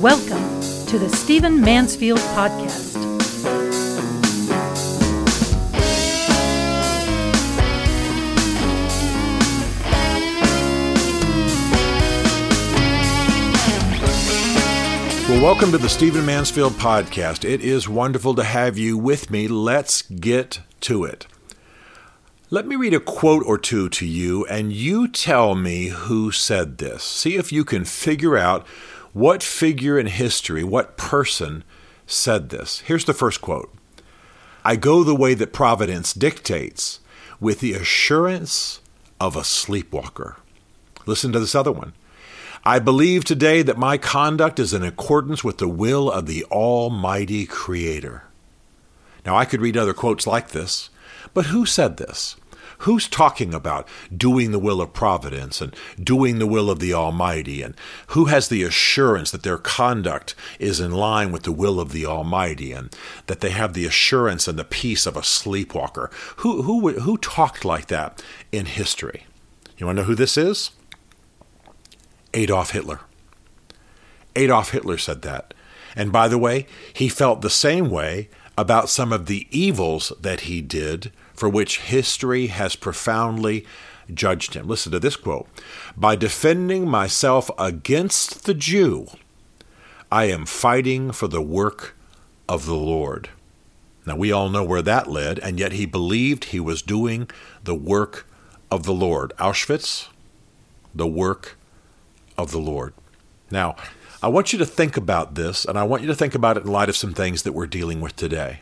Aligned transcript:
Welcome 0.00 0.62
to 0.86 0.98
the 0.98 1.10
Stephen 1.10 1.60
Mansfield 1.60 2.20
Podcast. 2.20 2.96
Well, 15.28 15.42
welcome 15.42 15.70
to 15.72 15.76
the 15.76 15.90
Stephen 15.90 16.24
Mansfield 16.24 16.72
Podcast. 16.72 17.46
It 17.46 17.60
is 17.60 17.86
wonderful 17.86 18.34
to 18.36 18.42
have 18.42 18.78
you 18.78 18.96
with 18.96 19.30
me. 19.30 19.48
Let's 19.48 20.00
get 20.00 20.60
to 20.80 21.04
it. 21.04 21.26
Let 22.48 22.66
me 22.66 22.74
read 22.74 22.94
a 22.94 23.00
quote 23.00 23.44
or 23.44 23.58
two 23.58 23.90
to 23.90 24.06
you, 24.06 24.46
and 24.46 24.72
you 24.72 25.08
tell 25.08 25.54
me 25.54 25.88
who 25.88 26.32
said 26.32 26.78
this. 26.78 27.02
See 27.04 27.36
if 27.36 27.52
you 27.52 27.66
can 27.66 27.84
figure 27.84 28.38
out 28.38 28.66
what 29.12 29.42
figure 29.42 29.98
in 29.98 30.06
history, 30.06 30.64
what 30.64 30.96
person 30.96 31.64
said 32.06 32.50
this. 32.50 32.80
Here's 32.80 33.04
the 33.04 33.14
first 33.14 33.40
quote 33.40 33.72
I 34.64 34.76
go 34.76 35.02
the 35.02 35.14
way 35.14 35.34
that 35.34 35.52
Providence 35.52 36.12
dictates 36.12 37.00
with 37.40 37.60
the 37.60 37.72
assurance 37.72 38.80
of 39.18 39.36
a 39.36 39.44
sleepwalker. 39.44 40.36
Listen 41.06 41.32
to 41.32 41.40
this 41.40 41.54
other 41.54 41.72
one. 41.72 41.94
I 42.64 42.78
believe 42.78 43.24
today 43.24 43.62
that 43.62 43.78
my 43.78 43.96
conduct 43.96 44.58
is 44.58 44.74
in 44.74 44.82
accordance 44.82 45.42
with 45.42 45.58
the 45.58 45.68
will 45.68 46.10
of 46.10 46.26
the 46.26 46.44
Almighty 46.44 47.46
Creator. 47.46 48.24
Now, 49.24 49.34
I 49.34 49.46
could 49.46 49.62
read 49.62 49.78
other 49.78 49.94
quotes 49.94 50.26
like 50.26 50.50
this, 50.50 50.90
but 51.32 51.46
who 51.46 51.64
said 51.64 51.96
this? 51.96 52.36
Who's 52.80 53.08
talking 53.08 53.52
about 53.52 53.86
doing 54.14 54.52
the 54.52 54.58
will 54.58 54.80
of 54.80 54.92
providence 54.92 55.60
and 55.60 55.74
doing 56.02 56.38
the 56.38 56.46
will 56.46 56.70
of 56.70 56.78
the 56.78 56.94
Almighty? 56.94 57.62
And 57.62 57.74
who 58.08 58.26
has 58.26 58.48
the 58.48 58.62
assurance 58.62 59.30
that 59.30 59.42
their 59.42 59.58
conduct 59.58 60.34
is 60.58 60.80
in 60.80 60.92
line 60.92 61.30
with 61.30 61.42
the 61.42 61.52
will 61.52 61.78
of 61.78 61.92
the 61.92 62.06
Almighty 62.06 62.72
and 62.72 62.94
that 63.26 63.40
they 63.40 63.50
have 63.50 63.74
the 63.74 63.86
assurance 63.86 64.48
and 64.48 64.58
the 64.58 64.64
peace 64.64 65.04
of 65.04 65.16
a 65.16 65.22
sleepwalker? 65.22 66.10
Who, 66.36 66.62
who, 66.62 66.90
who 67.00 67.18
talked 67.18 67.64
like 67.64 67.88
that 67.88 68.22
in 68.50 68.66
history? 68.66 69.26
You 69.76 69.86
want 69.86 69.96
to 69.96 70.02
know 70.02 70.06
who 70.06 70.14
this 70.14 70.36
is? 70.36 70.70
Adolf 72.34 72.70
Hitler. 72.70 73.00
Adolf 74.36 74.70
Hitler 74.70 74.98
said 74.98 75.22
that. 75.22 75.54
And 75.96 76.12
by 76.12 76.28
the 76.28 76.38
way, 76.38 76.66
he 76.92 77.08
felt 77.08 77.42
the 77.42 77.50
same 77.50 77.90
way 77.90 78.28
about 78.56 78.88
some 78.88 79.12
of 79.12 79.26
the 79.26 79.46
evils 79.50 80.12
that 80.20 80.40
he 80.42 80.60
did, 80.60 81.12
for 81.40 81.48
which 81.48 81.80
history 81.80 82.48
has 82.48 82.76
profoundly 82.76 83.64
judged 84.12 84.52
him. 84.52 84.68
Listen 84.68 84.92
to 84.92 85.00
this 85.00 85.16
quote 85.16 85.48
By 85.96 86.14
defending 86.14 86.86
myself 86.86 87.50
against 87.58 88.44
the 88.44 88.52
Jew, 88.52 89.06
I 90.12 90.26
am 90.26 90.44
fighting 90.44 91.12
for 91.12 91.28
the 91.28 91.40
work 91.40 91.96
of 92.46 92.66
the 92.66 92.76
Lord. 92.76 93.30
Now, 94.04 94.16
we 94.16 94.30
all 94.30 94.50
know 94.50 94.62
where 94.62 94.82
that 94.82 95.06
led, 95.06 95.38
and 95.38 95.58
yet 95.58 95.72
he 95.72 95.86
believed 95.86 96.44
he 96.44 96.60
was 96.60 96.82
doing 96.82 97.30
the 97.64 97.74
work 97.74 98.26
of 98.70 98.82
the 98.82 98.92
Lord. 98.92 99.32
Auschwitz, 99.38 100.08
the 100.94 101.06
work 101.06 101.56
of 102.36 102.50
the 102.50 102.58
Lord. 102.58 102.92
Now, 103.50 103.76
I 104.22 104.28
want 104.28 104.52
you 104.52 104.58
to 104.58 104.66
think 104.66 104.98
about 104.98 105.36
this, 105.36 105.64
and 105.64 105.78
I 105.78 105.84
want 105.84 106.02
you 106.02 106.08
to 106.08 106.14
think 106.14 106.34
about 106.34 106.58
it 106.58 106.64
in 106.64 106.70
light 106.70 106.90
of 106.90 106.96
some 106.96 107.14
things 107.14 107.44
that 107.44 107.52
we're 107.52 107.66
dealing 107.66 108.02
with 108.02 108.14
today. 108.14 108.60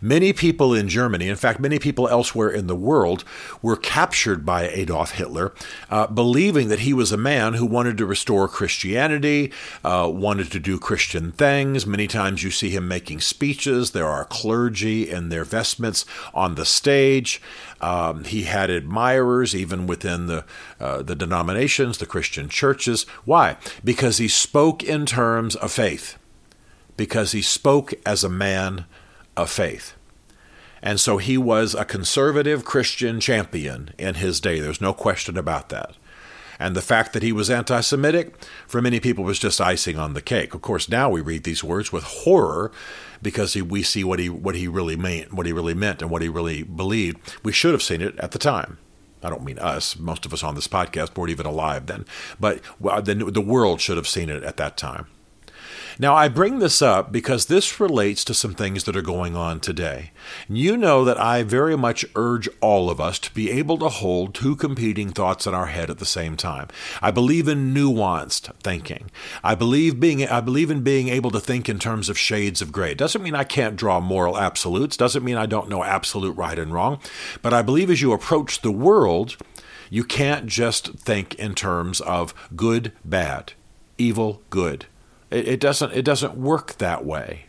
Many 0.00 0.32
people 0.32 0.74
in 0.74 0.88
Germany, 0.88 1.28
in 1.28 1.36
fact, 1.36 1.60
many 1.60 1.78
people 1.78 2.08
elsewhere 2.08 2.50
in 2.50 2.66
the 2.66 2.74
world, 2.74 3.24
were 3.60 3.76
captured 3.76 4.46
by 4.46 4.68
Adolf 4.68 5.12
Hitler, 5.12 5.52
uh, 5.90 6.06
believing 6.06 6.68
that 6.68 6.80
he 6.80 6.92
was 6.92 7.12
a 7.12 7.16
man 7.16 7.54
who 7.54 7.66
wanted 7.66 7.98
to 7.98 8.06
restore 8.06 8.48
Christianity, 8.48 9.52
uh, 9.84 10.10
wanted 10.12 10.50
to 10.52 10.60
do 10.60 10.78
Christian 10.78 11.32
things. 11.32 11.86
Many 11.86 12.06
times 12.06 12.42
you 12.42 12.50
see 12.50 12.70
him 12.70 12.88
making 12.88 13.20
speeches. 13.20 13.90
There 13.90 14.08
are 14.08 14.24
clergy 14.24 15.10
in 15.10 15.28
their 15.28 15.44
vestments 15.44 16.04
on 16.32 16.54
the 16.54 16.64
stage. 16.64 17.40
Um, 17.80 18.24
he 18.24 18.44
had 18.44 18.70
admirers 18.70 19.54
even 19.54 19.86
within 19.86 20.26
the 20.26 20.44
uh, 20.80 21.02
the 21.02 21.14
denominations, 21.14 21.98
the 21.98 22.06
Christian 22.06 22.48
churches. 22.48 23.04
Why? 23.24 23.56
Because 23.84 24.18
he 24.18 24.28
spoke 24.28 24.82
in 24.82 25.06
terms 25.06 25.56
of 25.56 25.72
faith. 25.72 26.18
Because 26.96 27.32
he 27.32 27.42
spoke 27.42 27.94
as 28.04 28.22
a 28.22 28.28
man 28.28 28.84
of 29.36 29.50
faith. 29.50 29.94
And 30.82 30.98
so 30.98 31.18
he 31.18 31.38
was 31.38 31.74
a 31.74 31.84
conservative 31.84 32.64
Christian 32.64 33.20
champion 33.20 33.94
in 33.98 34.16
his 34.16 34.40
day. 34.40 34.58
There's 34.58 34.80
no 34.80 34.92
question 34.92 35.38
about 35.38 35.68
that. 35.68 35.94
And 36.58 36.76
the 36.76 36.82
fact 36.82 37.12
that 37.12 37.22
he 37.22 37.32
was 37.32 37.50
anti 37.50 37.80
Semitic, 37.80 38.36
for 38.66 38.82
many 38.82 39.00
people, 39.00 39.24
was 39.24 39.38
just 39.38 39.60
icing 39.60 39.98
on 39.98 40.14
the 40.14 40.22
cake. 40.22 40.54
Of 40.54 40.62
course, 40.62 40.88
now 40.88 41.08
we 41.08 41.20
read 41.20 41.44
these 41.44 41.64
words 41.64 41.92
with 41.92 42.04
horror 42.04 42.70
because 43.20 43.56
we 43.56 43.82
see 43.82 44.04
what 44.04 44.18
he, 44.18 44.28
what, 44.28 44.54
he 44.54 44.68
really 44.68 44.96
meant, 44.96 45.32
what 45.32 45.46
he 45.46 45.52
really 45.52 45.74
meant 45.74 46.02
and 46.02 46.10
what 46.10 46.22
he 46.22 46.28
really 46.28 46.62
believed. 46.62 47.18
We 47.42 47.52
should 47.52 47.72
have 47.72 47.82
seen 47.82 48.00
it 48.00 48.18
at 48.18 48.32
the 48.32 48.38
time. 48.38 48.78
I 49.22 49.30
don't 49.30 49.44
mean 49.44 49.58
us. 49.58 49.96
Most 49.96 50.26
of 50.26 50.32
us 50.32 50.42
on 50.42 50.56
this 50.56 50.68
podcast 50.68 51.16
weren't 51.16 51.30
even 51.30 51.46
alive 51.46 51.86
then. 51.86 52.04
But 52.40 52.60
the, 52.80 53.14
the 53.14 53.40
world 53.40 53.80
should 53.80 53.96
have 53.96 54.08
seen 54.08 54.28
it 54.28 54.42
at 54.42 54.56
that 54.56 54.76
time. 54.76 55.06
Now, 55.98 56.14
I 56.14 56.28
bring 56.28 56.58
this 56.58 56.80
up 56.80 57.12
because 57.12 57.46
this 57.46 57.78
relates 57.80 58.24
to 58.24 58.34
some 58.34 58.54
things 58.54 58.84
that 58.84 58.96
are 58.96 59.02
going 59.02 59.36
on 59.36 59.60
today. 59.60 60.10
You 60.48 60.76
know 60.76 61.04
that 61.04 61.20
I 61.20 61.42
very 61.42 61.76
much 61.76 62.04
urge 62.16 62.48
all 62.60 62.88
of 62.88 63.00
us 63.00 63.18
to 63.20 63.34
be 63.34 63.50
able 63.50 63.78
to 63.78 63.88
hold 63.88 64.34
two 64.34 64.56
competing 64.56 65.10
thoughts 65.10 65.46
in 65.46 65.54
our 65.54 65.66
head 65.66 65.90
at 65.90 65.98
the 65.98 66.06
same 66.06 66.36
time. 66.36 66.68
I 67.00 67.10
believe 67.10 67.48
in 67.48 67.74
nuanced 67.74 68.54
thinking. 68.62 69.10
I 69.44 69.54
believe 69.54 70.00
being 70.00 70.26
I 70.26 70.40
believe 70.40 70.70
in 70.70 70.82
being 70.82 71.08
able 71.08 71.30
to 71.32 71.40
think 71.40 71.68
in 71.68 71.78
terms 71.78 72.08
of 72.08 72.18
shades 72.18 72.62
of 72.62 72.72
gray. 72.72 72.94
Doesn't 72.94 73.22
mean 73.22 73.34
I 73.34 73.44
can't 73.44 73.76
draw 73.76 74.00
moral 74.00 74.38
absolutes, 74.38 74.96
doesn't 74.96 75.24
mean 75.24 75.36
I 75.36 75.46
don't 75.46 75.68
know 75.68 75.84
absolute 75.84 76.36
right 76.36 76.58
and 76.58 76.72
wrong, 76.72 77.00
but 77.42 77.52
I 77.52 77.62
believe 77.62 77.90
as 77.90 78.00
you 78.00 78.12
approach 78.12 78.60
the 78.60 78.72
world, 78.72 79.36
you 79.90 80.04
can't 80.04 80.46
just 80.46 80.94
think 80.94 81.34
in 81.34 81.54
terms 81.54 82.00
of 82.00 82.32
good, 82.56 82.92
bad, 83.04 83.52
evil, 83.98 84.42
good. 84.48 84.86
It, 85.32 85.48
it 85.48 85.60
doesn't 85.60 85.92
it 85.92 86.04
doesn't 86.04 86.36
work 86.36 86.74
that 86.78 87.04
way. 87.04 87.46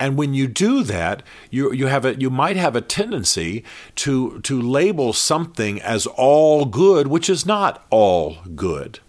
And 0.00 0.16
when 0.16 0.34
you 0.34 0.48
do 0.48 0.82
that, 0.82 1.22
you 1.50 1.72
you 1.72 1.86
have 1.86 2.04
a 2.04 2.14
you 2.16 2.30
might 2.30 2.56
have 2.56 2.74
a 2.74 2.80
tendency 2.80 3.64
to 3.96 4.40
to 4.40 4.60
label 4.60 5.12
something 5.12 5.80
as 5.80 6.06
all 6.06 6.64
good, 6.64 7.06
which 7.06 7.30
is 7.30 7.46
not 7.46 7.84
all 7.90 8.38
good. 8.54 9.00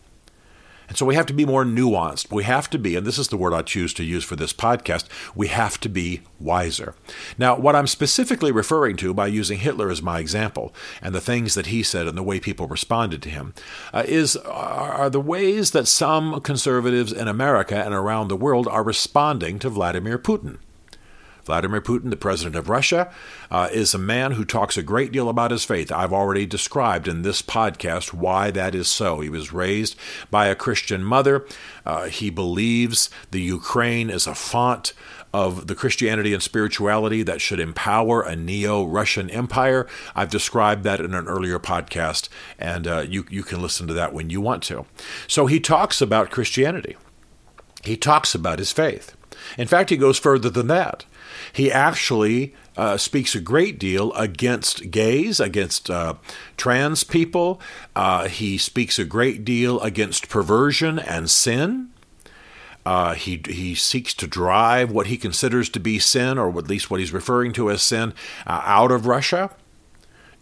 And 0.87 0.97
so 0.97 1.05
we 1.05 1.15
have 1.15 1.25
to 1.27 1.33
be 1.33 1.45
more 1.45 1.63
nuanced. 1.63 2.31
We 2.31 2.43
have 2.43 2.69
to 2.71 2.79
be, 2.79 2.95
and 2.95 3.05
this 3.05 3.17
is 3.17 3.29
the 3.29 3.37
word 3.37 3.53
I 3.53 3.61
choose 3.61 3.93
to 3.95 4.03
use 4.03 4.23
for 4.23 4.35
this 4.35 4.53
podcast, 4.53 5.05
we 5.33 5.47
have 5.47 5.79
to 5.81 5.89
be 5.89 6.21
wiser. 6.39 6.95
Now, 7.37 7.57
what 7.57 7.75
I'm 7.75 7.87
specifically 7.87 8.51
referring 8.51 8.97
to 8.97 9.13
by 9.13 9.27
using 9.27 9.59
Hitler 9.59 9.89
as 9.89 10.01
my 10.01 10.19
example 10.19 10.73
and 11.01 11.13
the 11.13 11.21
things 11.21 11.53
that 11.55 11.67
he 11.67 11.83
said 11.83 12.07
and 12.07 12.17
the 12.17 12.23
way 12.23 12.39
people 12.39 12.67
responded 12.67 13.21
to 13.23 13.29
him 13.29 13.53
uh, 13.93 14.03
is 14.05 14.35
are 14.37 15.09
the 15.09 15.21
ways 15.21 15.71
that 15.71 15.87
some 15.87 16.41
conservatives 16.41 17.11
in 17.11 17.27
America 17.27 17.75
and 17.75 17.93
around 17.93 18.27
the 18.27 18.35
world 18.35 18.67
are 18.67 18.83
responding 18.83 19.59
to 19.59 19.69
Vladimir 19.69 20.17
Putin. 20.17 20.57
Vladimir 21.45 21.81
Putin, 21.81 22.09
the 22.09 22.17
president 22.17 22.55
of 22.55 22.69
Russia, 22.69 23.11
uh, 23.51 23.69
is 23.71 23.93
a 23.93 23.99
man 23.99 24.33
who 24.33 24.43
talks 24.43 24.77
a 24.77 24.83
great 24.83 25.11
deal 25.11 25.29
about 25.29 25.51
his 25.51 25.63
faith. 25.63 25.91
I've 25.91 26.13
already 26.13 26.45
described 26.45 27.07
in 27.07 27.21
this 27.21 27.41
podcast 27.41 28.13
why 28.13 28.51
that 28.51 28.73
is 28.73 28.87
so. 28.87 29.19
He 29.19 29.29
was 29.29 29.53
raised 29.53 29.95
by 30.31 30.47
a 30.47 30.55
Christian 30.55 31.03
mother. 31.03 31.45
Uh, 31.85 32.05
he 32.05 32.29
believes 32.29 33.09
the 33.31 33.41
Ukraine 33.41 34.09
is 34.09 34.25
a 34.25 34.35
font 34.35 34.93
of 35.35 35.67
the 35.67 35.75
Christianity 35.75 36.33
and 36.33 36.41
spirituality 36.41 37.21
that 37.21 37.41
should 37.41 37.59
empower 37.59 38.21
a 38.21 38.35
neo 38.35 38.85
Russian 38.85 39.29
empire. 39.29 39.85
I've 40.15 40.29
described 40.29 40.83
that 40.85 41.01
in 41.01 41.13
an 41.13 41.27
earlier 41.27 41.59
podcast, 41.59 42.29
and 42.57 42.87
uh, 42.87 42.99
you, 43.01 43.25
you 43.29 43.43
can 43.43 43.61
listen 43.61 43.85
to 43.87 43.93
that 43.93 44.13
when 44.13 44.29
you 44.29 44.39
want 44.39 44.63
to. 44.63 44.85
So 45.27 45.45
he 45.45 45.59
talks 45.59 46.01
about 46.01 46.31
Christianity, 46.31 46.95
he 47.83 47.97
talks 47.97 48.33
about 48.33 48.59
his 48.59 48.71
faith. 48.71 49.15
In 49.57 49.67
fact, 49.67 49.89
he 49.89 49.97
goes 49.97 50.17
further 50.17 50.49
than 50.49 50.67
that. 50.67 51.05
He 51.53 51.71
actually 51.71 52.53
uh, 52.77 52.97
speaks 52.97 53.35
a 53.35 53.39
great 53.39 53.79
deal 53.79 54.13
against 54.13 54.91
gays, 54.91 55.39
against 55.39 55.89
uh, 55.89 56.15
trans 56.57 57.03
people. 57.03 57.59
Uh, 57.95 58.27
he 58.27 58.57
speaks 58.57 58.99
a 58.99 59.05
great 59.05 59.45
deal 59.45 59.79
against 59.81 60.29
perversion 60.29 60.99
and 60.99 61.29
sin. 61.29 61.89
Uh, 62.85 63.15
he 63.15 63.41
he 63.47 63.73
seeks 63.73 64.13
to 64.13 64.27
drive 64.27 64.91
what 64.91 65.07
he 65.07 65.17
considers 65.17 65.69
to 65.69 65.79
be 65.79 65.97
sin, 65.97 66.37
or 66.37 66.55
at 66.57 66.67
least 66.67 66.91
what 66.91 66.99
he's 66.99 67.13
referring 67.13 67.51
to 67.51 67.71
as 67.71 67.81
sin, 67.81 68.13
uh, 68.45 68.61
out 68.63 68.91
of 68.91 69.07
Russia. 69.07 69.49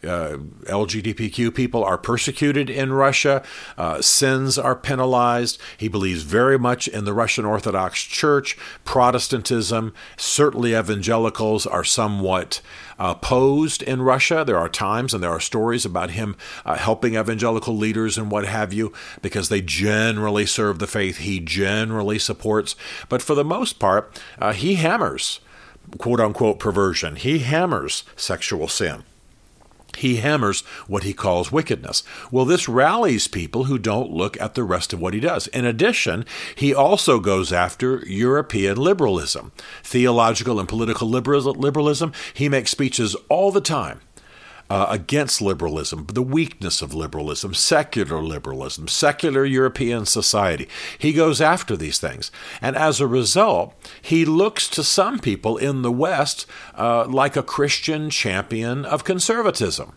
Uh, 0.04 0.38
LGBTQ 0.66 1.54
people 1.54 1.84
are 1.84 1.98
persecuted 1.98 2.70
in 2.70 2.94
Russia. 2.94 3.44
Uh, 3.78 4.02
sins 4.02 4.58
are 4.58 4.76
penalized. 4.76 5.60
He 5.78 5.88
believes 5.88 6.24
very 6.24 6.58
much 6.60 6.88
in 6.88 7.06
the 7.06 7.14
Russian 7.14 7.46
Orthodox 7.46 8.02
Church. 8.02 8.58
Protestantism, 8.86 9.94
certainly 10.18 10.76
evangelicals, 10.76 11.66
are 11.66 11.84
somewhat 11.84 12.62
opposed 13.00 13.82
in 13.82 14.02
Russia. 14.02 14.44
There 14.46 14.58
are 14.58 14.70
times 14.70 15.14
and 15.14 15.24
there 15.24 15.32
are 15.32 15.40
stories 15.40 15.86
about 15.86 16.12
him 16.12 16.36
uh, 16.66 16.76
helping 16.76 17.16
evangelical 17.16 17.76
leaders 17.76 18.18
and 18.18 18.30
what 18.30 18.46
have 18.46 18.74
you 18.74 18.94
because 19.22 19.50
they 19.50 19.62
generally 19.62 20.46
serve 20.46 20.80
the 20.80 20.88
faith 20.88 21.18
he 21.18 21.40
generally 21.40 22.20
supports. 22.20 22.76
But 23.10 23.22
for 23.22 23.36
the 23.36 23.44
most 23.44 23.80
part, 23.80 24.22
uh, 24.40 24.54
he 24.54 24.76
hammers 24.76 25.40
quote 25.98 26.20
unquote 26.20 26.60
perversion, 26.60 27.16
he 27.16 27.40
hammers 27.40 28.04
sexual 28.16 28.68
sin 28.68 29.04
he 29.98 30.18
hammers 30.18 30.62
what 30.88 31.04
he 31.04 31.14
calls 31.14 31.52
wickedness. 31.52 32.04
Well, 32.32 32.46
this 32.46 32.70
rallies 32.70 33.28
people 33.28 33.66
who 33.66 33.78
don't 33.78 34.12
look 34.12 34.40
at 34.42 34.56
the 34.56 34.64
rest 34.64 34.94
of 34.94 35.00
what 35.00 35.14
he 35.14 35.20
does. 35.20 35.48
In 35.48 35.66
addition, 35.66 36.26
he 36.56 36.74
also 36.74 37.20
goes 37.20 37.54
after 37.54 38.06
European 38.08 38.78
liberalism, 38.78 39.52
theological 39.84 40.60
and 40.60 40.70
political 40.70 41.10
liberalism. 41.10 42.14
He 42.34 42.50
makes 42.50 42.72
speeches 42.72 43.16
all 43.30 43.52
the 43.52 43.62
time 43.62 44.02
uh, 44.70 44.88
against 44.90 45.42
liberalism, 45.42 46.08
the 46.12 46.22
weakness 46.22 46.82
of 46.82 46.94
liberalism, 46.94 47.54
secular 47.54 48.22
liberalism, 48.22 48.88
secular 48.88 49.46
European 49.46 50.06
society. 50.06 50.68
He 50.98 51.14
goes 51.14 51.42
after 51.42 51.76
these 51.76 52.00
things. 52.00 52.32
And 52.62 52.76
as 52.76 53.00
a 53.00 53.08
result, 53.08 53.74
he 54.02 54.26
looks 54.26 54.68
to 54.70 54.84
some 54.84 55.20
people 55.20 55.58
in 55.58 55.82
the 55.82 55.92
West 55.92 56.46
uh, 56.76 57.06
like 57.08 57.36
a 57.36 57.44
Christian 57.44 58.10
champion 58.10 58.86
of 58.86 59.04
conservatism. 59.04 59.94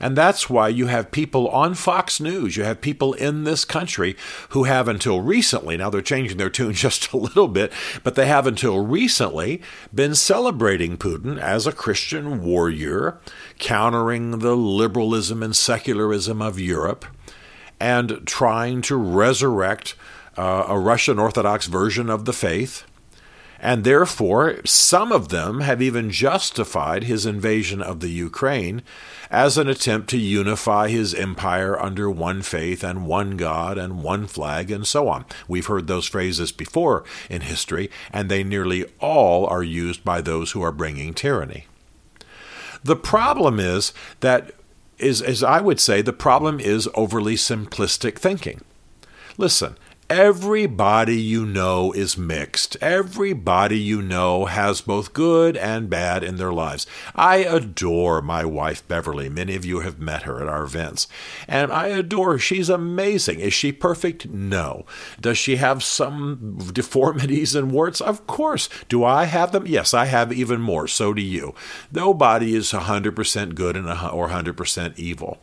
And 0.00 0.16
that's 0.16 0.50
why 0.50 0.68
you 0.68 0.86
have 0.86 1.10
people 1.10 1.48
on 1.48 1.74
Fox 1.74 2.20
News, 2.20 2.56
you 2.56 2.64
have 2.64 2.80
people 2.80 3.12
in 3.14 3.44
this 3.44 3.64
country 3.64 4.16
who 4.50 4.64
have 4.64 4.88
until 4.88 5.20
recently, 5.20 5.76
now 5.76 5.90
they're 5.90 6.02
changing 6.02 6.36
their 6.38 6.50
tune 6.50 6.72
just 6.74 7.12
a 7.12 7.16
little 7.16 7.48
bit, 7.48 7.72
but 8.02 8.14
they 8.14 8.26
have 8.26 8.46
until 8.46 8.84
recently 8.84 9.62
been 9.94 10.14
celebrating 10.14 10.96
Putin 10.96 11.38
as 11.38 11.66
a 11.66 11.72
Christian 11.72 12.42
warrior, 12.42 13.20
countering 13.58 14.38
the 14.38 14.56
liberalism 14.56 15.42
and 15.42 15.54
secularism 15.54 16.42
of 16.42 16.58
Europe, 16.58 17.04
and 17.80 18.20
trying 18.26 18.82
to 18.82 18.96
resurrect 18.96 19.94
uh, 20.36 20.64
a 20.68 20.78
Russian 20.78 21.18
Orthodox 21.18 21.66
version 21.66 22.10
of 22.10 22.24
the 22.24 22.32
faith 22.32 22.84
and 23.60 23.84
therefore, 23.84 24.56
some 24.64 25.12
of 25.12 25.28
them 25.28 25.60
have 25.60 25.80
even 25.80 26.10
justified 26.10 27.04
his 27.04 27.24
invasion 27.26 27.80
of 27.80 28.00
the 28.00 28.10
Ukraine 28.10 28.82
as 29.30 29.56
an 29.56 29.68
attempt 29.68 30.10
to 30.10 30.18
unify 30.18 30.88
his 30.88 31.14
empire 31.14 31.80
under 31.80 32.10
one 32.10 32.42
faith 32.42 32.84
and 32.84 33.06
one 33.06 33.36
God 33.36 33.78
and 33.78 34.02
one 34.02 34.26
flag 34.26 34.70
and 34.70 34.86
so 34.86 35.08
on. 35.08 35.24
We've 35.48 35.66
heard 35.66 35.86
those 35.86 36.06
phrases 36.06 36.52
before 36.52 37.04
in 37.30 37.42
history, 37.42 37.90
and 38.12 38.30
they 38.30 38.44
nearly 38.44 38.84
all 39.00 39.46
are 39.46 39.62
used 39.62 40.04
by 40.04 40.20
those 40.20 40.52
who 40.52 40.62
are 40.62 40.72
bringing 40.72 41.14
tyranny. 41.14 41.66
The 42.82 42.96
problem 42.96 43.58
is 43.58 43.92
that 44.20 44.52
is 44.98 45.22
as 45.22 45.42
I 45.42 45.60
would 45.60 45.80
say 45.80 46.02
the 46.02 46.12
problem 46.12 46.60
is 46.60 46.88
overly 46.94 47.34
simplistic 47.34 48.18
thinking. 48.18 48.60
Listen, 49.36 49.76
Everybody 50.10 51.16
you 51.16 51.46
know 51.46 51.90
is 51.92 52.18
mixed. 52.18 52.76
Everybody 52.82 53.78
you 53.78 54.02
know 54.02 54.44
has 54.44 54.82
both 54.82 55.14
good 55.14 55.56
and 55.56 55.88
bad 55.88 56.22
in 56.22 56.36
their 56.36 56.52
lives. 56.52 56.86
I 57.14 57.36
adore 57.38 58.20
my 58.20 58.44
wife 58.44 58.86
Beverly. 58.86 59.30
Many 59.30 59.54
of 59.54 59.64
you 59.64 59.80
have 59.80 59.98
met 59.98 60.24
her 60.24 60.42
at 60.42 60.48
our 60.48 60.62
events. 60.62 61.08
And 61.48 61.72
I 61.72 61.86
adore 61.86 62.32
her. 62.32 62.38
She's 62.38 62.68
amazing. 62.68 63.40
Is 63.40 63.54
she 63.54 63.72
perfect? 63.72 64.28
No. 64.28 64.84
Does 65.18 65.38
she 65.38 65.56
have 65.56 65.82
some 65.82 66.58
deformities 66.72 67.54
and 67.54 67.72
warts? 67.72 68.02
Of 68.02 68.26
course. 68.26 68.68
Do 68.90 69.04
I 69.04 69.24
have 69.24 69.52
them? 69.52 69.66
Yes, 69.66 69.94
I 69.94 70.04
have 70.04 70.30
even 70.32 70.60
more. 70.60 70.86
So 70.86 71.14
do 71.14 71.22
you. 71.22 71.54
Nobody 71.90 72.54
is 72.54 72.72
100% 72.72 73.54
good 73.54 73.74
and 73.74 73.88
or 73.88 74.28
100% 74.28 74.98
evil. 74.98 75.38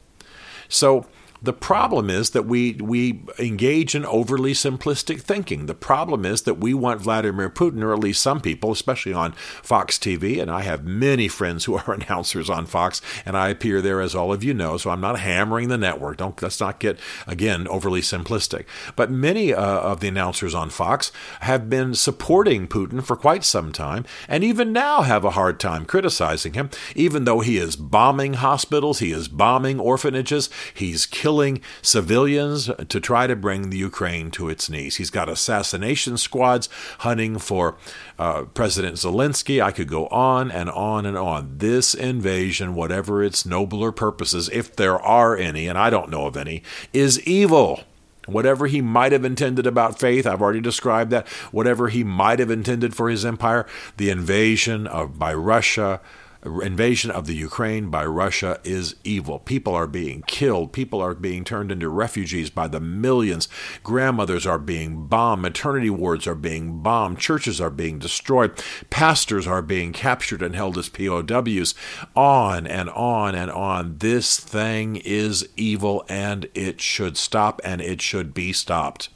So, 0.70 1.08
the 1.44 1.54
problem 1.54 2.10
is 2.10 2.32
that 2.32 2.46
we, 2.46 2.74
we 2.74 3.24
engage 3.40 3.96
in 3.96 4.06
overly 4.06 4.54
simplistic 4.54 5.22
thinking. 5.22 5.66
The 5.66 5.74
problem 5.74 6.24
is 6.24 6.44
that 6.44 6.60
we 6.60 6.76
want 6.76 7.02
Vladimir 7.02 7.50
Putin, 7.50 7.82
or 7.82 7.94
at 7.94 8.00
least 8.00 8.22
some 8.22 8.42
people, 8.42 8.72
especially 8.72 9.14
on 9.14 9.32
Fox 9.64 9.98
TV, 9.98 10.40
and 10.40 10.52
I 10.52 10.62
have 10.62 10.86
many 10.86 11.28
friends 11.28 11.66
who 11.66 11.78
are 11.78 11.94
announcers 11.94 12.50
on 12.50 12.68
Fox, 12.68 13.02
and 13.26 13.36
I 13.36 13.50
appear 13.50 13.82
there, 13.82 14.02
as 14.02 14.14
all 14.14 14.32
of 14.32 14.44
you 14.44 14.54
know, 14.54 14.78
so 14.78 14.92
I'm 14.92 15.02
not 15.02 15.20
hammering 15.20 15.70
the 15.70 15.80
network. 15.80 16.18
Don't 16.18 16.40
let's 16.42 16.60
not 16.60 16.80
get 16.80 17.00
again 17.26 17.68
overly 17.68 18.02
simplistic. 18.02 18.66
But 18.96 19.10
many 19.10 19.52
uh, 19.54 19.62
of 19.62 20.00
the 20.00 20.10
announcers 20.10 20.54
on 20.54 20.70
Fox 20.70 21.12
have 21.42 21.70
been 21.70 21.96
supporting 21.96 22.68
Putin 22.68 23.04
for 23.04 23.16
quite 23.16 23.44
some 23.44 23.72
time, 23.72 24.06
and 24.28 24.44
even 24.44 24.72
now 24.72 25.02
have 25.02 25.26
a 25.26 25.32
hard 25.32 25.60
time 25.60 25.86
criticizing 25.86 26.54
him, 26.54 26.70
even 26.96 27.24
though 27.24 27.40
he 27.40 27.58
is 27.58 27.76
bombing 27.76 28.34
hospitals, 28.34 29.00
he 29.00 29.12
is 29.12 29.28
bombing 29.28 29.80
orphanages, 29.80 30.48
he's 30.74 31.08
killing 31.08 31.31
killing 31.32 31.62
civilians 31.82 32.70
to 32.90 33.00
try 33.00 33.26
to 33.26 33.38
bring 33.38 33.70
the 33.70 33.78
Ukraine 33.78 34.30
to 34.32 34.50
its 34.50 34.70
knees. 34.70 34.98
He's 34.98 35.10
got 35.10 35.30
assassination 35.30 36.18
squads 36.18 36.68
hunting 37.00 37.40
for 37.40 37.78
uh, 38.20 38.44
President 38.54 38.98
Zelensky. 38.98 39.64
I 39.64 39.72
could 39.72 39.88
go 39.88 40.08
on 40.08 40.52
and 40.52 40.70
on 40.70 41.06
and 41.06 41.18
on. 41.18 41.58
This 41.60 41.94
invasion, 41.94 42.76
whatever 42.76 43.24
its 43.24 43.46
nobler 43.46 43.94
purposes, 43.94 44.50
if 44.52 44.76
there 44.76 45.00
are 45.00 45.38
any, 45.38 45.70
and 45.70 45.78
I 45.78 45.90
don't 45.90 46.10
know 46.10 46.26
of 46.26 46.36
any, 46.36 46.64
is 46.92 47.26
evil. 47.26 47.80
Whatever 48.26 48.68
he 48.68 48.82
might 48.82 49.14
have 49.14 49.24
intended 49.24 49.66
about 49.66 50.00
faith, 50.00 50.28
I've 50.28 50.42
already 50.42 50.60
described 50.60 51.12
that. 51.12 51.26
Whatever 51.54 51.88
he 51.88 52.04
might 52.04 52.40
have 52.40 52.52
intended 52.52 52.94
for 52.94 53.10
his 53.10 53.26
empire, 53.26 53.66
the 53.96 54.10
invasion 54.10 54.86
of 54.86 55.18
by 55.18 55.34
Russia, 55.34 56.02
invasion 56.44 57.12
of 57.12 57.28
the 57.28 57.36
Ukraine 57.36 57.90
by 57.90 58.04
Russia 58.06 58.60
is 58.64 58.96
evil. 59.04 59.40
People 59.40 59.76
are 59.76 59.88
being 59.88 60.24
killed. 60.26 60.74
People 60.74 61.00
are 61.00 61.14
being 61.14 61.44
turned 61.44 61.72
into 61.72 61.88
refugees 61.88 62.50
by 62.50 62.68
the 62.68 62.80
millions. 62.80 63.48
Grandmothers 63.84 64.48
are 64.48 64.58
being 64.58 65.06
bombed. 65.06 65.44
Maternity 65.44 65.90
wards 65.90 66.26
are 66.26 66.36
being 66.36 66.82
bombed. 66.82 67.20
Churches 67.20 67.62
are 67.62 67.70
being 67.70 68.00
destroyed. 68.00 68.52
Pastors 68.90 69.46
are 69.46 69.62
being 69.62 69.94
captured 69.94 70.42
and 70.42 70.56
held 70.56 70.78
as 70.78 70.90
POWs. 70.90 71.76
On 72.16 72.66
and 72.66 72.90
on 72.90 73.36
and 73.36 73.52
on. 73.52 73.98
This 74.00 74.40
thing 74.40 74.96
is 74.96 75.48
evil 75.56 76.04
and 76.10 76.48
it 76.56 76.82
should 76.82 77.18
stop 77.18 77.62
and 77.64 77.82
it 77.82 78.02
should 78.02 78.34
be 78.34 78.52
stopped. 78.52 79.10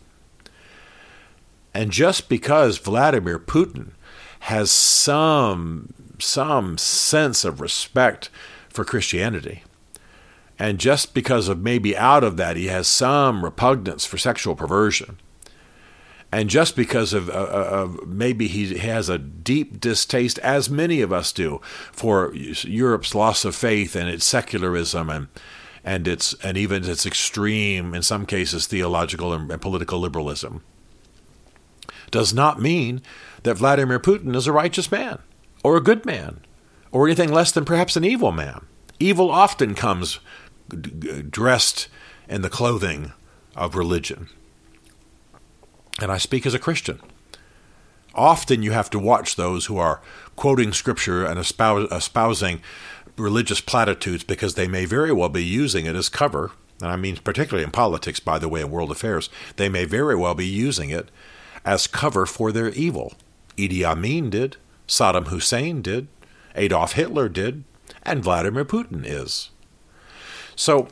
And 1.74 1.92
just 1.92 2.30
because 2.30 2.78
Vladimir 2.78 3.40
Putin 3.40 3.92
has 4.42 4.70
some 4.70 5.94
some 6.20 6.78
sense 6.78 7.46
of 7.46 7.62
respect 7.62 8.30
for 8.70 8.86
Christianity. 8.86 9.64
And 10.58 10.80
just 10.80 11.14
because 11.14 11.48
of 11.48 11.60
maybe 11.60 11.98
out 11.98 12.24
of 12.24 12.38
that, 12.38 12.56
he 12.56 12.68
has 12.68 12.88
some 12.88 13.44
repugnance 13.44 14.06
for 14.06 14.18
sexual 14.18 14.56
perversion. 14.56 15.18
And 16.32 16.50
just 16.50 16.76
because 16.76 17.14
of, 17.14 17.30
uh, 17.30 17.34
uh 17.34 17.70
of 17.72 18.08
maybe 18.08 18.48
he 18.48 18.78
has 18.78 19.10
a 19.10 19.18
deep 19.18 19.80
distaste, 19.80 20.40
as 20.40 20.70
many 20.70 21.02
of 21.02 21.14
us 21.14 21.32
do, 21.32 21.62
for 21.92 22.34
Europe's 22.34 23.16
loss 23.16 23.46
of 23.46 23.56
faith 23.56 23.96
and 23.96 24.10
its 24.10 24.26
secularism 24.26 25.10
and 25.10 25.28
and 25.84 26.08
its 26.08 26.34
and 26.44 26.58
even 26.58 26.84
its 26.84 27.06
extreme, 27.06 27.94
in 27.94 28.02
some 28.02 28.26
cases, 28.26 28.66
theological 28.66 29.34
and, 29.34 29.52
and 29.52 29.62
political 29.62 30.00
liberalism, 30.00 30.64
does 32.12 32.34
not 32.34 32.60
mean 32.60 33.02
that 33.44 33.58
Vladimir 33.58 34.00
Putin 34.00 34.36
is 34.36 34.48
a 34.48 34.52
righteous 34.52 34.92
man 34.92 35.20
or 35.66 35.76
a 35.76 35.82
good 35.82 36.06
man, 36.06 36.42
or 36.92 37.08
anything 37.08 37.32
less 37.34 37.52
than 37.52 37.66
perhaps 37.66 37.96
an 37.96 38.06
evil 38.06 38.32
man. 38.32 38.64
Evil 39.00 39.32
often 39.32 39.74
comes 39.74 40.20
dressed 41.32 41.88
in 42.30 42.44
the 42.44 42.52
clothing 42.52 43.14
of 43.56 43.74
religion. 43.74 44.30
And 46.00 46.12
I 46.12 46.20
speak 46.20 46.46
as 46.46 46.54
a 46.54 46.60
Christian. 46.60 47.00
Often 48.14 48.62
you 48.62 48.74
have 48.74 48.92
to 48.92 49.00
watch 49.00 49.38
those 49.38 49.66
who 49.66 49.80
are 49.80 50.02
quoting 50.36 50.72
scripture 50.72 51.26
and 51.26 51.40
espousing 51.40 52.62
religious 53.18 53.60
platitudes 53.60 54.24
because 54.24 54.54
they 54.54 54.68
may 54.68 54.86
very 54.86 55.12
well 55.12 55.30
be 55.30 55.44
using 55.44 55.88
it 55.88 55.96
as 55.96 56.10
cover. 56.10 56.52
And 56.80 56.92
I 56.92 56.96
mean, 56.96 57.18
particularly 57.18 57.64
in 57.64 57.72
politics, 57.72 58.20
by 58.20 58.38
the 58.38 58.48
way, 58.48 58.62
in 58.62 58.70
world 58.70 58.92
affairs, 58.92 59.32
they 59.56 59.68
may 59.68 59.86
very 59.86 60.16
well 60.16 60.36
be 60.36 60.46
using 60.46 60.92
it 60.92 61.10
as 61.66 61.88
cover 61.88 62.28
for 62.28 62.52
their 62.52 62.70
evil. 62.70 63.16
Idi 63.58 63.84
Amin 63.84 64.30
did. 64.30 64.58
Saddam 64.88 65.28
Hussein 65.28 65.82
did, 65.82 66.08
Adolf 66.56 66.94
Hitler 66.94 67.30
did, 67.30 67.64
and 68.04 68.24
Vladimir 68.24 68.66
Putin 68.66 69.04
is. 69.06 69.50
So 70.56 70.88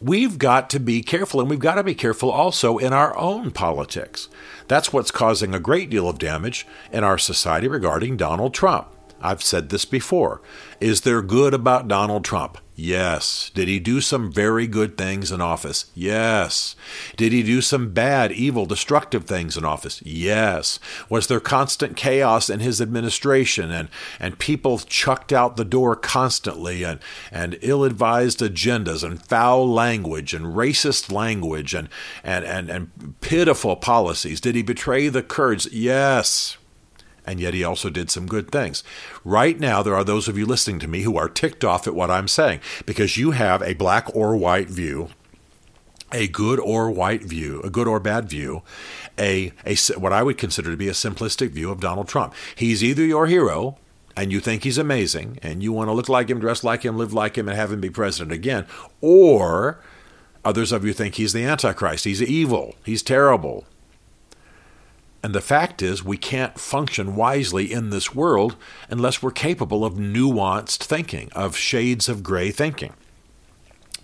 we've 0.00 0.38
got 0.38 0.70
to 0.70 0.80
be 0.80 1.02
careful, 1.02 1.40
and 1.40 1.50
we've 1.50 1.58
got 1.58 1.74
to 1.74 1.84
be 1.84 1.94
careful 1.94 2.30
also 2.30 2.78
in 2.78 2.92
our 2.92 3.16
own 3.16 3.50
politics. 3.50 4.28
That's 4.68 4.92
what's 4.92 5.10
causing 5.10 5.54
a 5.54 5.60
great 5.60 5.90
deal 5.90 6.08
of 6.08 6.18
damage 6.18 6.66
in 6.92 7.04
our 7.04 7.18
society 7.18 7.68
regarding 7.68 8.16
Donald 8.16 8.54
Trump. 8.54 8.88
I've 9.20 9.42
said 9.42 9.70
this 9.70 9.84
before. 9.84 10.40
Is 10.80 11.00
there 11.00 11.22
good 11.22 11.54
about 11.54 11.88
Donald 11.88 12.24
Trump? 12.24 12.58
Yes. 12.80 13.50
Did 13.54 13.66
he 13.66 13.80
do 13.80 14.00
some 14.00 14.30
very 14.30 14.68
good 14.68 14.96
things 14.96 15.32
in 15.32 15.40
office? 15.40 15.86
Yes. 15.96 16.76
Did 17.16 17.32
he 17.32 17.42
do 17.42 17.60
some 17.60 17.90
bad, 17.90 18.30
evil, 18.30 18.66
destructive 18.66 19.24
things 19.24 19.56
in 19.56 19.64
office? 19.64 20.00
Yes. 20.06 20.78
Was 21.08 21.26
there 21.26 21.40
constant 21.40 21.96
chaos 21.96 22.48
in 22.48 22.60
his 22.60 22.80
administration 22.80 23.72
and, 23.72 23.88
and 24.20 24.38
people 24.38 24.78
chucked 24.78 25.32
out 25.32 25.56
the 25.56 25.64
door 25.64 25.96
constantly 25.96 26.84
and, 26.84 27.00
and 27.32 27.58
ill 27.62 27.82
advised 27.82 28.38
agendas 28.38 29.02
and 29.02 29.26
foul 29.26 29.68
language 29.68 30.32
and 30.32 30.54
racist 30.54 31.10
language 31.10 31.74
and, 31.74 31.88
and, 32.22 32.44
and, 32.44 32.70
and 32.70 33.20
pitiful 33.20 33.74
policies? 33.74 34.40
Did 34.40 34.54
he 34.54 34.62
betray 34.62 35.08
the 35.08 35.24
Kurds? 35.24 35.66
Yes 35.72 36.57
and 37.28 37.40
yet 37.40 37.52
he 37.52 37.62
also 37.62 37.90
did 37.90 38.10
some 38.10 38.26
good 38.26 38.50
things. 38.50 38.82
Right 39.22 39.60
now, 39.60 39.82
there 39.82 39.94
are 39.94 40.02
those 40.02 40.28
of 40.28 40.38
you 40.38 40.46
listening 40.46 40.78
to 40.80 40.88
me 40.88 41.02
who 41.02 41.18
are 41.18 41.28
ticked 41.28 41.62
off 41.62 41.86
at 41.86 41.94
what 41.94 42.10
I'm 42.10 42.26
saying 42.26 42.60
because 42.86 43.18
you 43.18 43.32
have 43.32 43.62
a 43.62 43.74
black 43.74 44.08
or 44.16 44.34
white 44.34 44.68
view. 44.68 45.10
A 46.10 46.26
good 46.26 46.58
or 46.58 46.90
white 46.90 47.22
view, 47.22 47.60
a 47.60 47.68
good 47.68 47.86
or 47.86 48.00
bad 48.00 48.30
view, 48.30 48.62
a, 49.18 49.52
a 49.66 49.76
what 49.98 50.14
I 50.14 50.22
would 50.22 50.38
consider 50.38 50.70
to 50.70 50.76
be 50.76 50.88
a 50.88 50.92
simplistic 50.92 51.50
view 51.50 51.70
of 51.70 51.80
Donald 51.80 52.08
Trump. 52.08 52.32
He's 52.56 52.82
either 52.82 53.04
your 53.04 53.26
hero, 53.26 53.76
and 54.16 54.32
you 54.32 54.40
think 54.40 54.64
he's 54.64 54.78
amazing, 54.78 55.38
and 55.42 55.62
you 55.62 55.70
want 55.70 55.88
to 55.88 55.92
look 55.92 56.08
like 56.08 56.30
him, 56.30 56.40
dress 56.40 56.64
like 56.64 56.82
him, 56.82 56.96
live 56.96 57.12
like 57.12 57.36
him, 57.36 57.46
and 57.46 57.58
have 57.58 57.70
him 57.70 57.82
be 57.82 57.90
president 57.90 58.32
again, 58.32 58.64
or 59.02 59.82
others 60.46 60.72
of 60.72 60.82
you 60.82 60.94
think 60.94 61.16
he's 61.16 61.34
the 61.34 61.44
Antichrist. 61.44 62.06
He's 62.06 62.22
evil. 62.22 62.74
He's 62.86 63.02
terrible. 63.02 63.66
And 65.22 65.34
the 65.34 65.40
fact 65.40 65.82
is, 65.82 66.04
we 66.04 66.16
can't 66.16 66.58
function 66.58 67.16
wisely 67.16 67.72
in 67.72 67.90
this 67.90 68.14
world 68.14 68.56
unless 68.88 69.22
we're 69.22 69.32
capable 69.32 69.84
of 69.84 69.94
nuanced 69.94 70.84
thinking, 70.84 71.28
of 71.32 71.56
shades 71.56 72.08
of 72.08 72.22
gray 72.22 72.50
thinking. 72.50 72.92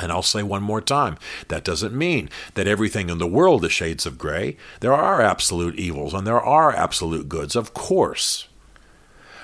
And 0.01 0.11
I'll 0.11 0.23
say 0.23 0.43
one 0.43 0.63
more 0.63 0.81
time 0.81 1.17
that 1.49 1.63
doesn't 1.63 1.97
mean 1.97 2.29
that 2.55 2.67
everything 2.67 3.11
in 3.11 3.19
the 3.19 3.29
world 3.29 3.65
is 3.65 3.71
shades 3.71 4.07
of 4.07 4.19
gray. 4.19 4.57
There 4.81 4.93
are 4.93 5.21
absolute 5.21 5.77
evils 5.77 6.15
and 6.15 6.27
there 6.27 6.41
are 6.41 6.75
absolute 6.75 7.29
goods, 7.29 7.55
of 7.55 7.75
course. 7.75 8.49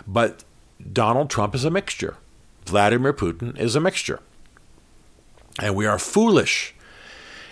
But 0.09 0.43
Donald 0.93 1.31
Trump 1.31 1.55
is 1.55 1.65
a 1.65 1.71
mixture. 1.71 2.17
Vladimir 2.67 3.13
Putin 3.13 3.57
is 3.59 3.77
a 3.77 3.81
mixture. 3.81 4.19
And 5.61 5.77
we 5.77 5.87
are 5.87 6.01
foolish 6.01 6.75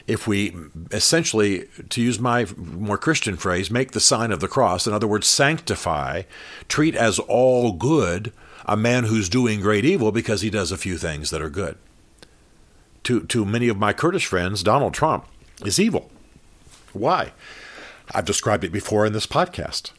if 0.08 0.26
we 0.26 0.56
essentially, 0.90 1.68
to 1.90 2.02
use 2.02 2.18
my 2.18 2.46
more 2.56 2.96
Christian 2.96 3.36
phrase, 3.36 3.70
make 3.70 3.92
the 3.92 4.00
sign 4.00 4.32
of 4.32 4.40
the 4.40 4.48
cross, 4.48 4.86
in 4.86 4.94
other 4.94 5.06
words, 5.06 5.26
sanctify, 5.26 6.22
treat 6.66 6.96
as 6.96 7.18
all 7.18 7.72
good 7.72 8.32
a 8.64 8.76
man 8.76 9.04
who's 9.04 9.28
doing 9.28 9.60
great 9.60 9.84
evil 9.84 10.10
because 10.10 10.40
he 10.40 10.48
does 10.50 10.72
a 10.72 10.78
few 10.78 10.96
things 10.96 11.28
that 11.30 11.42
are 11.42 11.50
good. 11.50 11.76
To, 13.04 13.20
to 13.26 13.44
many 13.44 13.68
of 13.68 13.78
my 13.78 13.92
Kurdish 13.92 14.26
friends, 14.26 14.62
Donald 14.62 14.94
Trump 14.94 15.26
is 15.64 15.78
evil. 15.78 16.10
Why? 16.94 17.32
I've 18.12 18.24
described 18.24 18.64
it 18.64 18.72
before 18.72 19.04
in 19.04 19.12
this 19.12 19.26
podcast. 19.26 19.92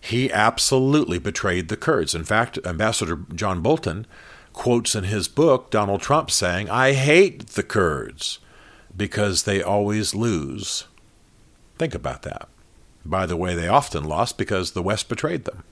He 0.00 0.32
absolutely 0.32 1.18
betrayed 1.18 1.68
the 1.68 1.76
Kurds. 1.76 2.14
In 2.14 2.24
fact, 2.24 2.58
Ambassador 2.64 3.20
John 3.34 3.60
Bolton 3.60 4.06
quotes 4.54 4.94
in 4.94 5.04
his 5.04 5.28
book 5.28 5.70
Donald 5.70 6.00
Trump 6.00 6.30
saying, 6.30 6.70
I 6.70 6.92
hate 6.92 7.48
the 7.48 7.62
Kurds 7.62 8.38
because 8.96 9.42
they 9.44 9.62
always 9.62 10.14
lose. 10.14 10.84
Think 11.78 11.94
about 11.94 12.22
that. 12.22 12.48
By 13.04 13.26
the 13.26 13.36
way, 13.36 13.54
they 13.54 13.68
often 13.68 14.04
lost 14.04 14.36
because 14.36 14.72
the 14.72 14.82
West 14.82 15.08
betrayed 15.08 15.44
them. 15.44 15.64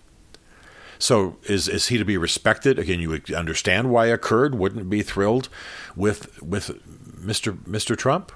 So 0.99 1.37
is 1.45 1.69
is 1.69 1.89
he 1.89 1.99
to 1.99 2.05
be 2.05 2.17
respected? 2.17 2.79
Again, 2.79 3.01
you 3.01 3.21
understand 3.37 3.91
why 3.91 4.07
a 4.07 4.19
Kurd 4.19 4.55
wouldn't 4.57 4.91
be 4.91 5.03
thrilled 5.03 5.49
with 5.95 6.43
with 6.43 6.71
Mr. 7.25 7.57
Mr. 7.65 7.97
Trump. 7.97 8.33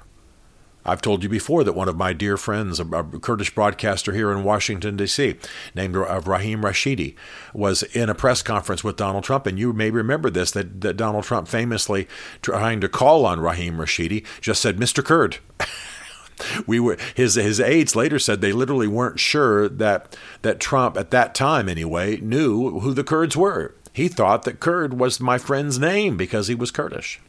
I've 0.85 1.03
told 1.03 1.23
you 1.23 1.29
before 1.29 1.65
that 1.65 1.75
one 1.75 1.89
of 1.89 1.97
my 1.97 2.13
dear 2.13 2.37
friends, 2.37 2.81
a, 2.81 2.85
Kurdish 2.85 3.55
broadcaster 3.55 4.13
here 4.13 4.33
in 4.33 4.45
Washington, 4.45 4.97
D.C., 4.97 5.37
named 5.75 5.97
Rahim 5.97 6.63
Rashidi, 6.63 7.15
was 7.55 7.83
in 7.83 8.09
a 8.09 8.15
press 8.15 8.43
conference 8.43 8.83
with 8.83 8.97
Donald 8.97 9.25
Trump. 9.25 9.47
And 9.47 9.59
you 9.59 9.73
may 9.73 9.91
remember 9.91 10.31
this 10.31 10.51
that, 10.53 10.81
that 10.81 10.97
Donald 10.97 11.25
Trump 11.25 11.49
famously, 11.49 12.09
trying 12.41 12.81
to 12.81 12.89
call 12.89 13.25
on 13.27 13.41
Rahim 13.41 13.77
Rashidi, 13.77 14.25
just 14.41 14.61
said, 14.61 14.79
Mr. 14.79 15.05
Kurd. 15.05 15.39
we 16.67 16.81
were 16.81 16.97
his 17.15 17.35
his 17.35 17.61
aides 17.61 17.95
later 17.95 18.19
said 18.19 18.41
they 18.41 18.53
literally 18.53 18.89
weren't 18.89 19.21
sure 19.21 19.69
that 19.69 20.17
that 20.43 20.59
Trump 20.59 20.97
at 20.97 21.11
that 21.11 21.35
time 21.35 21.69
anyway 21.69 22.17
knew 22.19 22.81
who 22.81 22.95
the 22.95 23.05
Kurds 23.05 23.37
were. 23.37 23.75
He 23.93 24.09
thought 24.09 24.45
that 24.45 24.61
Kurd 24.61 24.99
was 24.99 25.21
my 25.21 25.39
friend's 25.39 25.79
name 25.79 26.17
because 26.17 26.49
he 26.49 26.55
was 26.55 26.71
Kurdish. 26.71 27.21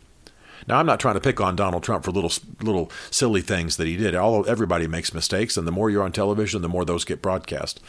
Now, 0.68 0.80
I'm 0.80 0.86
not 0.86 1.00
trying 1.00 1.16
to 1.16 1.22
pick 1.22 1.42
on 1.42 1.56
Donald 1.56 1.84
Trump 1.84 2.06
for 2.06 2.12
little 2.12 2.32
little 2.62 2.92
silly 3.12 3.42
things 3.42 3.78
that 3.78 3.88
he 3.88 3.98
did. 3.98 4.16
Although 4.16 4.50
everybody 4.50 4.88
makes 4.88 5.14
mistakes, 5.14 5.58
and 5.58 5.68
the 5.68 5.72
more 5.72 5.90
you're 5.90 6.04
on 6.04 6.12
television, 6.12 6.62
the 6.62 6.70
more 6.70 6.86
those 6.86 7.06
get 7.06 7.22
broadcast. 7.22 7.80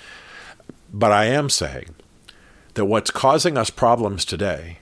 But 0.93 1.12
I 1.12 1.25
am 1.26 1.50
saying 1.50 1.95
that 2.75 2.87
what's 2.87 3.11
causing 3.11 3.57
us 3.57 3.71
problems 3.71 4.25
today 4.25 4.78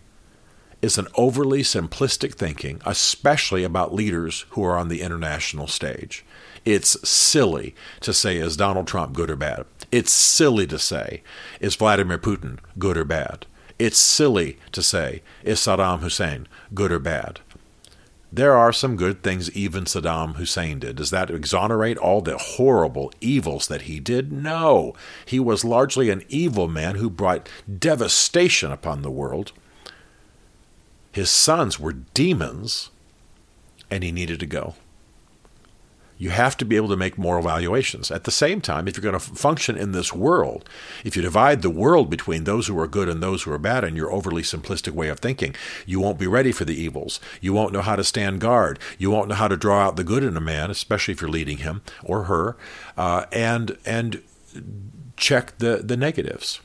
is 0.82 0.98
an 0.98 1.06
overly 1.14 1.62
simplistic 1.62 2.34
thinking, 2.34 2.80
especially 2.84 3.62
about 3.62 3.94
leaders 3.94 4.46
who 4.50 4.64
are 4.64 4.76
on 4.76 4.88
the 4.88 5.00
international 5.00 5.68
stage. 5.68 6.24
It's 6.64 7.08
silly 7.08 7.74
to 8.00 8.12
say, 8.12 8.36
is 8.36 8.56
Donald 8.56 8.86
Trump 8.88 9.14
good 9.14 9.30
or 9.30 9.36
bad? 9.36 9.64
It's 9.92 10.12
silly 10.12 10.66
to 10.66 10.78
say, 10.78 11.22
is 11.60 11.76
Vladimir 11.76 12.18
Putin 12.18 12.58
good 12.78 12.96
or 12.96 13.04
bad? 13.04 13.46
It's 13.78 13.98
silly 13.98 14.58
to 14.72 14.82
say, 14.82 15.22
is 15.44 15.58
Saddam 15.60 16.00
Hussein 16.00 16.48
good 16.74 16.92
or 16.92 16.98
bad? 16.98 17.40
There 18.32 18.56
are 18.56 18.72
some 18.72 18.96
good 18.96 19.22
things 19.22 19.50
even 19.50 19.84
Saddam 19.84 20.36
Hussein 20.36 20.78
did. 20.78 20.96
Does 20.96 21.10
that 21.10 21.30
exonerate 21.30 21.98
all 21.98 22.22
the 22.22 22.38
horrible 22.38 23.12
evils 23.20 23.68
that 23.68 23.82
he 23.82 24.00
did? 24.00 24.32
No. 24.32 24.94
He 25.26 25.38
was 25.38 25.64
largely 25.64 26.08
an 26.08 26.24
evil 26.28 26.66
man 26.66 26.94
who 26.94 27.10
brought 27.10 27.48
devastation 27.78 28.72
upon 28.72 29.02
the 29.02 29.10
world. 29.10 29.52
His 31.12 31.30
sons 31.30 31.78
were 31.78 31.92
demons, 31.92 32.88
and 33.90 34.02
he 34.02 34.10
needed 34.10 34.40
to 34.40 34.46
go 34.46 34.74
you 36.22 36.30
have 36.30 36.56
to 36.56 36.64
be 36.64 36.76
able 36.76 36.88
to 36.88 36.96
make 36.96 37.18
moral 37.18 37.42
valuations. 37.42 38.08
At 38.08 38.22
the 38.22 38.30
same 38.30 38.60
time, 38.60 38.86
if 38.86 38.96
you're 38.96 39.02
going 39.02 39.20
to 39.20 39.34
function 39.34 39.76
in 39.76 39.90
this 39.90 40.12
world, 40.12 40.68
if 41.02 41.16
you 41.16 41.22
divide 41.22 41.62
the 41.62 41.68
world 41.68 42.10
between 42.10 42.44
those 42.44 42.68
who 42.68 42.78
are 42.78 42.86
good 42.86 43.08
and 43.08 43.20
those 43.20 43.42
who 43.42 43.50
are 43.50 43.58
bad 43.58 43.82
in 43.82 43.96
your 43.96 44.12
overly 44.12 44.42
simplistic 44.42 44.92
way 44.92 45.08
of 45.08 45.18
thinking, 45.18 45.52
you 45.84 45.98
won't 45.98 46.20
be 46.20 46.28
ready 46.28 46.52
for 46.52 46.64
the 46.64 46.80
evils. 46.80 47.18
You 47.40 47.52
won't 47.52 47.72
know 47.72 47.82
how 47.82 47.96
to 47.96 48.04
stand 48.04 48.40
guard. 48.40 48.78
You 48.98 49.10
won't 49.10 49.30
know 49.30 49.34
how 49.34 49.48
to 49.48 49.56
draw 49.56 49.80
out 49.80 49.96
the 49.96 50.04
good 50.04 50.22
in 50.22 50.36
a 50.36 50.40
man, 50.40 50.70
especially 50.70 51.10
if 51.10 51.20
you're 51.20 51.28
leading 51.28 51.58
him 51.58 51.82
or 52.04 52.24
her, 52.24 52.56
uh, 52.96 53.26
and 53.32 53.76
and 53.84 54.22
check 55.16 55.58
the 55.58 55.78
the 55.78 55.96
negatives. 55.96 56.60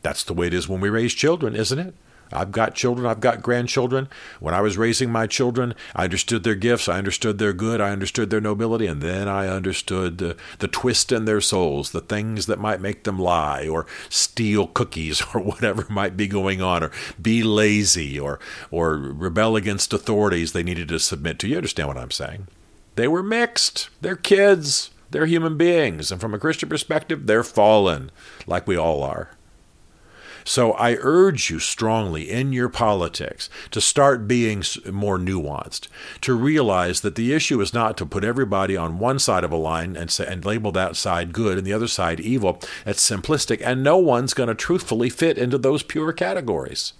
That's 0.00 0.24
the 0.24 0.32
way 0.32 0.46
it 0.46 0.54
is 0.54 0.66
when 0.66 0.80
we 0.80 0.88
raise 0.88 1.12
children, 1.12 1.54
isn't 1.54 1.78
it? 1.78 1.94
I've 2.34 2.52
got 2.52 2.74
children, 2.74 3.06
I've 3.06 3.20
got 3.20 3.42
grandchildren. 3.42 4.08
When 4.40 4.54
I 4.54 4.60
was 4.60 4.76
raising 4.76 5.10
my 5.10 5.26
children, 5.26 5.74
I 5.94 6.04
understood 6.04 6.44
their 6.44 6.54
gifts, 6.54 6.88
I 6.88 6.98
understood 6.98 7.38
their 7.38 7.52
good, 7.52 7.80
I 7.80 7.90
understood 7.90 8.30
their 8.30 8.40
nobility, 8.40 8.86
and 8.86 9.00
then 9.00 9.28
I 9.28 9.48
understood 9.48 10.18
the, 10.18 10.36
the 10.58 10.68
twist 10.68 11.12
in 11.12 11.24
their 11.24 11.40
souls, 11.40 11.90
the 11.90 12.00
things 12.00 12.46
that 12.46 12.58
might 12.58 12.80
make 12.80 13.04
them 13.04 13.18
lie 13.18 13.68
or 13.68 13.86
steal 14.08 14.66
cookies 14.66 15.22
or 15.34 15.40
whatever 15.40 15.86
might 15.88 16.16
be 16.16 16.26
going 16.26 16.60
on, 16.60 16.82
or 16.82 16.90
be 17.20 17.42
lazy 17.42 18.18
or 18.18 18.38
or 18.70 18.96
rebel 18.96 19.56
against 19.56 19.92
authorities 19.92 20.52
they 20.52 20.62
needed 20.62 20.88
to 20.88 20.98
submit 20.98 21.38
to. 21.38 21.48
You 21.48 21.56
understand 21.56 21.88
what 21.88 21.98
I'm 21.98 22.10
saying? 22.10 22.48
They 22.96 23.08
were 23.08 23.22
mixed. 23.22 23.88
They're 24.00 24.16
kids. 24.16 24.90
They're 25.10 25.26
human 25.26 25.56
beings. 25.56 26.10
And 26.10 26.20
from 26.20 26.34
a 26.34 26.38
Christian 26.38 26.68
perspective, 26.68 27.26
they're 27.26 27.44
fallen, 27.44 28.10
like 28.46 28.66
we 28.66 28.76
all 28.76 29.02
are. 29.02 29.30
So 30.44 30.72
I 30.72 30.96
urge 31.00 31.50
you 31.50 31.58
strongly 31.58 32.30
in 32.30 32.52
your 32.52 32.68
politics 32.68 33.48
to 33.70 33.80
start 33.80 34.28
being 34.28 34.62
more 34.90 35.18
nuanced, 35.18 35.88
to 36.20 36.34
realize 36.34 37.00
that 37.00 37.14
the 37.14 37.32
issue 37.32 37.60
is 37.60 37.72
not 37.72 37.96
to 37.96 38.06
put 38.06 38.24
everybody 38.24 38.76
on 38.76 38.98
one 38.98 39.18
side 39.18 39.44
of 39.44 39.52
a 39.52 39.56
line 39.56 39.96
and 39.96 40.10
say, 40.10 40.26
and 40.26 40.44
label 40.44 40.70
that 40.72 40.96
side 40.96 41.32
good 41.32 41.56
and 41.56 41.66
the 41.66 41.72
other 41.72 41.88
side 41.88 42.20
evil. 42.20 42.60
That's 42.84 43.08
simplistic, 43.08 43.62
and 43.64 43.82
no 43.82 43.96
one's 43.96 44.34
going 44.34 44.48
to 44.48 44.54
truthfully 44.54 45.08
fit 45.08 45.38
into 45.38 45.58
those 45.58 45.82
pure 45.82 46.12
categories. 46.12 46.92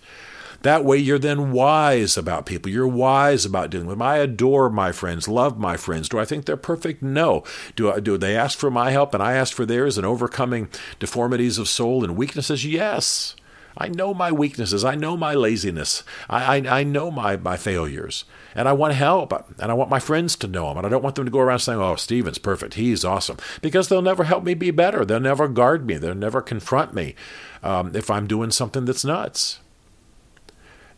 That 0.64 0.82
way, 0.82 0.96
you're 0.96 1.18
then 1.18 1.52
wise 1.52 2.16
about 2.16 2.46
people. 2.46 2.72
You're 2.72 2.88
wise 2.88 3.44
about 3.44 3.68
dealing 3.68 3.86
with 3.86 3.98
them. 3.98 4.02
I 4.02 4.16
adore 4.16 4.70
my 4.70 4.92
friends, 4.92 5.28
love 5.28 5.58
my 5.58 5.76
friends. 5.76 6.08
Do 6.08 6.18
I 6.18 6.24
think 6.24 6.46
they're 6.46 6.56
perfect? 6.56 7.02
No. 7.02 7.44
Do, 7.76 7.92
I, 7.92 8.00
do 8.00 8.16
they 8.16 8.34
ask 8.34 8.58
for 8.58 8.70
my 8.70 8.90
help 8.90 9.12
and 9.12 9.22
I 9.22 9.34
ask 9.34 9.54
for 9.54 9.66
theirs 9.66 9.98
in 9.98 10.06
overcoming 10.06 10.70
deformities 10.98 11.58
of 11.58 11.68
soul 11.68 12.02
and 12.02 12.16
weaknesses? 12.16 12.64
Yes. 12.64 13.36
I 13.76 13.88
know 13.88 14.14
my 14.14 14.32
weaknesses. 14.32 14.86
I 14.86 14.94
know 14.94 15.18
my 15.18 15.34
laziness. 15.34 16.02
I, 16.30 16.56
I, 16.56 16.78
I, 16.80 16.82
know 16.82 17.10
my, 17.10 17.36
my 17.36 17.58
failures. 17.58 18.24
And 18.54 18.66
I 18.66 18.72
want 18.72 18.94
help. 18.94 19.34
And 19.60 19.70
I 19.70 19.74
want 19.74 19.90
my 19.90 20.00
friends 20.00 20.34
to 20.36 20.48
know 20.48 20.68
them. 20.68 20.78
And 20.78 20.86
I 20.86 20.88
don't 20.88 21.02
want 21.02 21.16
them 21.16 21.26
to 21.26 21.30
go 21.30 21.40
around 21.40 21.58
saying, 21.58 21.78
oh, 21.78 21.96
Stephen's 21.96 22.38
perfect. 22.38 22.74
He's 22.74 23.04
awesome. 23.04 23.36
Because 23.60 23.88
they'll 23.88 24.00
never 24.00 24.24
help 24.24 24.44
me 24.44 24.54
be 24.54 24.70
better. 24.70 25.04
They'll 25.04 25.20
never 25.20 25.46
guard 25.46 25.86
me. 25.86 25.98
They'll 25.98 26.14
never 26.14 26.40
confront 26.40 26.94
me 26.94 27.14
um, 27.62 27.94
if 27.94 28.10
I'm 28.10 28.26
doing 28.26 28.50
something 28.50 28.86
that's 28.86 29.04
nuts. 29.04 29.58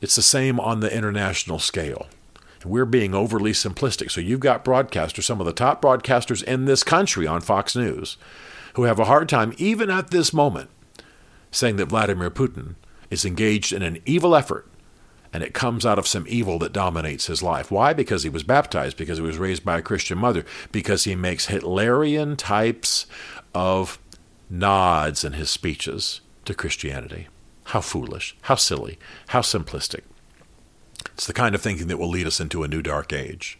It's 0.00 0.16
the 0.16 0.22
same 0.22 0.60
on 0.60 0.80
the 0.80 0.94
international 0.94 1.58
scale. 1.58 2.06
We're 2.64 2.84
being 2.84 3.14
overly 3.14 3.52
simplistic. 3.52 4.10
So 4.10 4.20
you've 4.20 4.40
got 4.40 4.64
broadcasters, 4.64 5.24
some 5.24 5.40
of 5.40 5.46
the 5.46 5.52
top 5.52 5.80
broadcasters 5.80 6.42
in 6.42 6.64
this 6.64 6.82
country 6.82 7.26
on 7.26 7.40
Fox 7.40 7.76
News, 7.76 8.16
who 8.74 8.82
have 8.84 8.98
a 8.98 9.04
hard 9.04 9.28
time, 9.28 9.54
even 9.56 9.88
at 9.88 10.10
this 10.10 10.32
moment, 10.32 10.68
saying 11.50 11.76
that 11.76 11.86
Vladimir 11.86 12.30
Putin 12.30 12.74
is 13.10 13.24
engaged 13.24 13.72
in 13.72 13.82
an 13.82 13.98
evil 14.04 14.34
effort 14.34 14.66
and 15.32 15.42
it 15.42 15.54
comes 15.54 15.84
out 15.84 15.98
of 15.98 16.06
some 16.06 16.24
evil 16.28 16.58
that 16.58 16.72
dominates 16.72 17.26
his 17.26 17.42
life. 17.42 17.70
Why? 17.70 17.92
Because 17.92 18.22
he 18.22 18.28
was 18.28 18.42
baptized, 18.42 18.96
because 18.96 19.18
he 19.18 19.24
was 19.24 19.38
raised 19.38 19.64
by 19.64 19.78
a 19.78 19.82
Christian 19.82 20.18
mother, 20.18 20.44
because 20.72 21.04
he 21.04 21.14
makes 21.14 21.48
Hitlerian 21.48 22.36
types 22.38 23.06
of 23.54 23.98
nods 24.48 25.24
in 25.24 25.34
his 25.34 25.50
speeches 25.50 26.20
to 26.46 26.54
Christianity. 26.54 27.28
How 27.66 27.80
foolish, 27.80 28.36
how 28.42 28.54
silly, 28.54 28.98
how 29.28 29.40
simplistic. 29.40 30.02
It's 31.14 31.26
the 31.26 31.32
kind 31.32 31.54
of 31.54 31.60
thinking 31.60 31.88
that 31.88 31.98
will 31.98 32.08
lead 32.08 32.26
us 32.26 32.40
into 32.40 32.62
a 32.62 32.68
new 32.68 32.82
dark 32.82 33.12
age. 33.12 33.58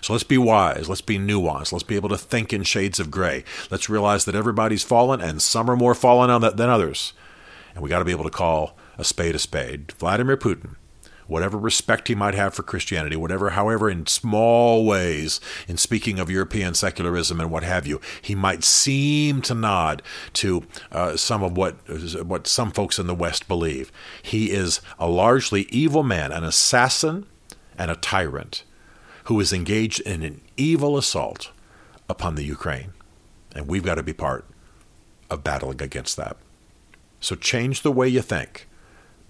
So 0.00 0.12
let's 0.12 0.24
be 0.24 0.38
wise, 0.38 0.88
let's 0.88 1.00
be 1.00 1.18
nuanced, 1.18 1.72
let's 1.72 1.84
be 1.84 1.96
able 1.96 2.08
to 2.10 2.18
think 2.18 2.52
in 2.52 2.62
shades 2.62 3.00
of 3.00 3.10
gray. 3.10 3.44
Let's 3.70 3.90
realize 3.90 4.24
that 4.24 4.34
everybody's 4.34 4.82
fallen 4.82 5.20
and 5.20 5.42
some 5.42 5.70
are 5.70 5.76
more 5.76 5.94
fallen 5.94 6.30
on 6.30 6.40
that 6.40 6.56
than 6.56 6.70
others. 6.70 7.12
And 7.74 7.82
we 7.82 7.90
got 7.90 7.98
to 7.98 8.04
be 8.04 8.12
able 8.12 8.24
to 8.24 8.30
call 8.30 8.76
a 8.98 9.04
spade 9.04 9.34
a 9.34 9.38
spade. 9.38 9.92
Vladimir 9.92 10.36
Putin 10.36 10.76
whatever 11.30 11.56
respect 11.56 12.08
he 12.08 12.14
might 12.14 12.34
have 12.34 12.52
for 12.52 12.64
Christianity, 12.64 13.14
whatever, 13.14 13.50
however, 13.50 13.88
in 13.88 14.06
small 14.06 14.84
ways, 14.84 15.40
in 15.68 15.76
speaking 15.76 16.18
of 16.18 16.28
European 16.28 16.74
secularism 16.74 17.40
and 17.40 17.50
what 17.50 17.62
have 17.62 17.86
you, 17.86 18.00
he 18.20 18.34
might 18.34 18.64
seem 18.64 19.40
to 19.42 19.54
nod 19.54 20.02
to 20.34 20.64
uh, 20.90 21.16
some 21.16 21.42
of 21.42 21.56
what 21.56 21.76
what 22.24 22.46
some 22.46 22.72
folks 22.72 22.98
in 22.98 23.06
the 23.06 23.14
West 23.14 23.46
believe. 23.46 23.92
He 24.22 24.50
is 24.50 24.80
a 24.98 25.08
largely 25.08 25.62
evil 25.70 26.02
man, 26.02 26.32
an 26.32 26.44
assassin, 26.44 27.26
and 27.78 27.90
a 27.90 27.96
tyrant 27.96 28.64
who 29.24 29.38
is 29.38 29.52
engaged 29.52 30.00
in 30.00 30.22
an 30.22 30.40
evil 30.56 30.98
assault 30.98 31.52
upon 32.08 32.34
the 32.34 32.44
Ukraine, 32.44 32.92
and 33.54 33.68
we've 33.68 33.84
got 33.84 33.94
to 33.94 34.02
be 34.02 34.12
part 34.12 34.44
of 35.30 35.44
battling 35.44 35.80
against 35.80 36.16
that. 36.16 36.36
So 37.20 37.36
change 37.36 37.82
the 37.82 37.92
way 37.92 38.08
you 38.08 38.22
think. 38.22 38.66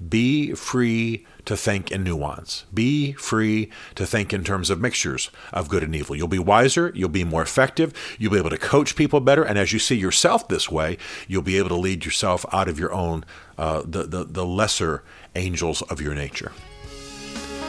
Be 0.08 0.54
free 0.54 1.26
to 1.44 1.56
think 1.56 1.90
in 1.90 2.04
nuance. 2.04 2.64
Be 2.72 3.12
free 3.12 3.70
to 3.96 4.06
think 4.06 4.32
in 4.32 4.44
terms 4.44 4.70
of 4.70 4.80
mixtures 4.80 5.30
of 5.52 5.68
good 5.68 5.82
and 5.82 5.94
evil. 5.94 6.16
You'll 6.16 6.28
be 6.28 6.38
wiser, 6.38 6.90
you'll 6.94 7.10
be 7.10 7.24
more 7.24 7.42
effective, 7.42 7.92
you'll 8.18 8.32
be 8.32 8.38
able 8.38 8.50
to 8.50 8.58
coach 8.58 8.96
people 8.96 9.20
better, 9.20 9.42
and 9.42 9.58
as 9.58 9.72
you 9.72 9.78
see 9.78 9.96
yourself 9.96 10.48
this 10.48 10.70
way, 10.70 10.96
you'll 11.28 11.42
be 11.42 11.58
able 11.58 11.68
to 11.68 11.74
lead 11.76 12.04
yourself 12.04 12.46
out 12.52 12.68
of 12.68 12.78
your 12.78 12.92
own, 12.92 13.24
uh, 13.58 13.82
the, 13.84 14.04
the, 14.04 14.24
the 14.24 14.46
lesser 14.46 15.04
angels 15.34 15.82
of 15.82 16.00
your 16.00 16.14
nature, 16.14 16.52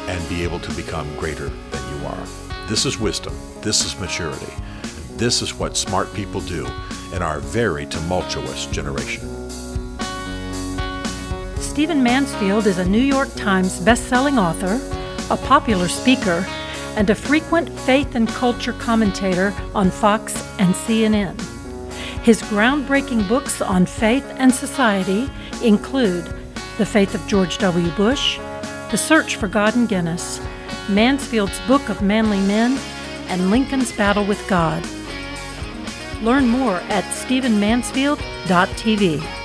and 0.08 0.30
be 0.30 0.44
able 0.44 0.60
to 0.60 0.74
become 0.74 1.14
greater 1.18 1.50
than 1.50 2.00
you 2.00 2.08
are. 2.08 2.28
This 2.68 2.86
is 2.86 2.98
wisdom, 2.98 3.36
this 3.62 3.84
is 3.84 4.00
maturity, 4.00 4.54
this 5.18 5.42
is 5.42 5.54
what 5.54 5.76
smart 5.76 6.14
people 6.14 6.40
do 6.42 6.66
in 7.14 7.22
our 7.22 7.40
very 7.40 7.86
tumultuous 7.88 8.68
generation. 8.68 9.41
Stephen 11.72 12.04
Mansfield 12.04 12.68
is 12.68 12.78
a 12.80 12.86
New 12.86 13.00
York 13.00 13.34
Times 13.36 13.80
bestselling 13.80 14.38
author, 14.38 14.78
a 15.34 15.38
popular 15.38 15.88
speaker, 15.88 16.46
and 16.98 17.10
a 17.10 17.16
frequent 17.16 17.70
faith 17.70 18.14
and 18.14 18.28
culture 18.28 18.74
commentator 18.74 19.54
on 19.74 19.90
Fox 19.90 20.36
and 20.60 20.76
CNN. 20.76 21.40
His 22.24 22.42
groundbreaking 22.42 23.26
books 23.30 23.62
on 23.62 23.86
faith 23.86 24.26
and 24.36 24.54
society 24.54 25.30
include 25.64 26.26
The 26.78 26.86
Faith 26.86 27.16
of 27.16 27.26
George 27.26 27.58
W. 27.60 27.90
Bush, 27.92 28.38
The 28.92 28.98
Search 28.98 29.38
for 29.38 29.48
God 29.48 29.74
in 29.74 29.86
Guinness, 29.86 30.42
Mansfield's 30.90 31.62
Book 31.68 31.88
of 31.88 32.02
Manly 32.02 32.42
Men, 32.42 32.78
and 33.30 33.50
Lincoln's 33.50 33.94
Battle 33.94 34.26
with 34.26 34.46
God. 34.50 34.86
Learn 36.22 36.50
more 36.50 36.82
at 36.90 37.06
stephenmansfield.tv. 37.06 39.41